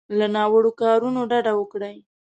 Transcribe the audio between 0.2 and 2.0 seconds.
ناوړو کارونو ډډه وکړي.